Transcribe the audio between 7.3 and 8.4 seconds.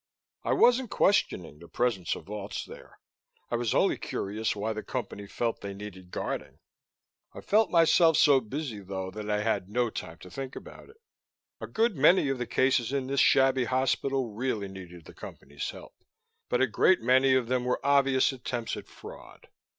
I found myself so